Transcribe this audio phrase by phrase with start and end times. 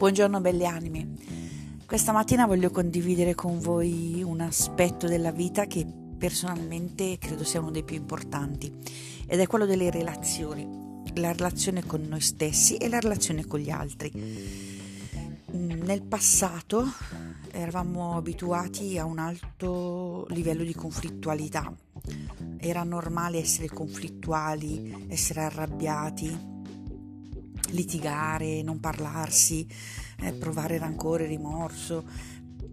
[0.00, 1.08] Buongiorno belle anime.
[1.84, 7.70] Questa mattina voglio condividere con voi un aspetto della vita che personalmente credo sia uno
[7.70, 8.72] dei più importanti
[9.26, 10.66] ed è quello delle relazioni,
[11.16, 14.10] la relazione con noi stessi e la relazione con gli altri.
[15.54, 16.90] Mm, nel passato
[17.50, 21.70] eravamo abituati a un alto livello di conflittualità.
[22.56, 26.59] Era normale essere conflittuali, essere arrabbiati,
[27.70, 29.66] litigare, non parlarsi,
[30.20, 32.04] eh, provare rancore, rimorso.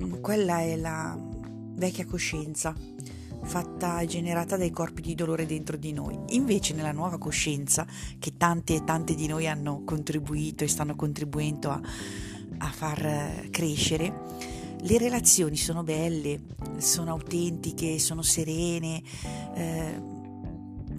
[0.00, 1.18] Mm, quella è la
[1.74, 2.74] vecchia coscienza
[3.40, 6.18] fatta e generata dai corpi di dolore dentro di noi.
[6.30, 7.86] Invece nella nuova coscienza
[8.18, 11.80] che tante e tante di noi hanno contribuito e stanno contribuendo a,
[12.58, 14.26] a far eh, crescere,
[14.80, 16.40] le relazioni sono belle,
[16.78, 19.02] sono autentiche, sono serene.
[19.54, 20.16] Eh,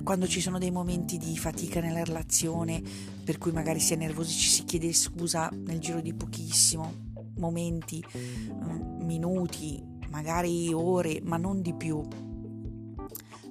[0.10, 2.82] quando ci sono dei momenti di fatica nella relazione,
[3.24, 6.92] per cui magari si è nervosi, ci si chiede scusa nel giro di pochissimo,
[7.36, 12.02] momenti, mm, minuti, magari ore, ma non di più.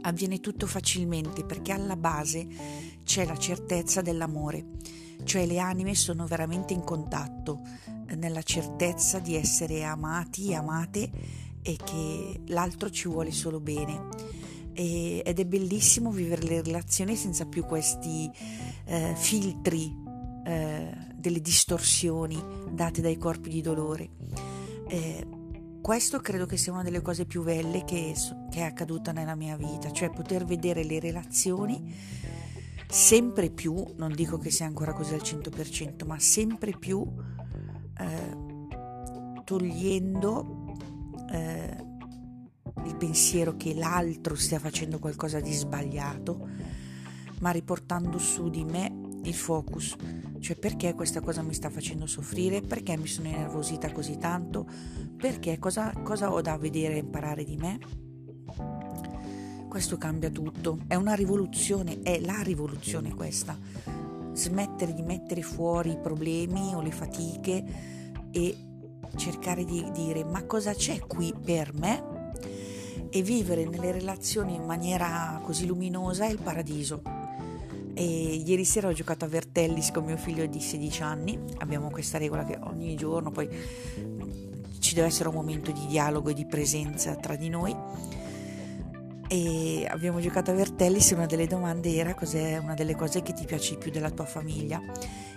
[0.01, 2.49] Avviene tutto facilmente perché alla base
[3.05, 4.67] c'è la certezza dell'amore,
[5.23, 7.61] cioè le anime sono veramente in contatto,
[8.17, 11.09] nella certezza di essere amati amate
[11.63, 14.38] e che l'altro ci vuole solo bene
[14.79, 18.31] e, ed è bellissimo vivere le relazioni senza più questi
[18.85, 19.93] eh, filtri
[20.45, 22.41] eh, delle distorsioni
[22.71, 24.11] date dai corpi di dolore.
[24.87, 25.27] Eh,
[25.83, 28.15] questo credo che sia una delle cose più belle che,
[28.51, 31.93] che, è accaduta nella mia vita, cioè poter vedere le relazioni
[32.89, 37.05] sempre più, non dico che sia ancora così al 100%, ma sempre più
[37.99, 38.37] eh,
[39.45, 40.77] togliendo
[41.33, 41.88] eh,
[42.99, 46.49] pensiero che l'altro stia facendo qualcosa di sbagliato,
[47.41, 49.97] ma riportando su di me il focus,
[50.41, 54.67] cioè perché questa cosa mi sta facendo soffrire, perché mi sono innervosita così tanto,
[55.17, 57.79] perché cosa, cosa ho da vedere e imparare di me.
[59.69, 63.57] Questo cambia tutto, è una rivoluzione, è la rivoluzione questa.
[64.33, 67.65] Smettere di mettere fuori i problemi o le fatiche
[68.31, 68.57] e
[69.17, 72.18] cercare di dire ma cosa c'è qui per me
[73.11, 77.03] e vivere nelle relazioni in maniera così luminosa è il paradiso.
[77.95, 82.17] E ieri sera ho giocato a Vertellis con mio figlio di 16 anni, abbiamo questa
[82.19, 83.49] regola che ogni giorno poi
[84.79, 87.75] ci deve essere un momento di dialogo e di presenza tra di noi.
[89.31, 93.35] E abbiamo giocato a Vertellis e una delle domande era cos'è una delle cose che
[93.35, 94.81] ti piace di più della tua famiglia?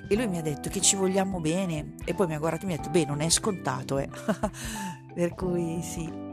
[0.07, 1.95] E lui mi ha detto che ci vogliamo bene.
[2.05, 4.07] E poi mi ha guardato e mi ha detto beh non è scontato eh.
[5.13, 6.29] per cui sì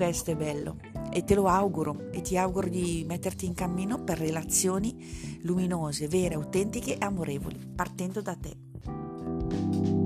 [0.00, 0.78] questo è bello
[1.12, 6.36] e te lo auguro e ti auguro di metterti in cammino per relazioni luminose, vere,
[6.36, 9.99] autentiche e amorevoli, partendo da te.